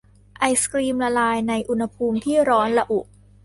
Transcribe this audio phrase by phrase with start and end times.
[0.39, 2.99] ไอศกรีมละลายในอุณหภูมิที่ร้อนระอุ